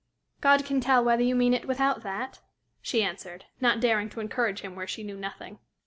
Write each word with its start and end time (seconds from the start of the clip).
"God 0.39 0.65
can 0.65 0.81
tell 0.81 1.03
whether 1.03 1.21
you 1.21 1.35
mean 1.35 1.53
it 1.53 1.67
without 1.67 2.01
that," 2.01 2.39
she 2.81 3.03
answered, 3.03 3.45
not 3.59 3.79
daring 3.79 4.09
to 4.09 4.19
encourage 4.19 4.61
him 4.61 4.75
where 4.75 4.87
she 4.87 5.03
knew 5.03 5.15
nothing. 5.17 5.59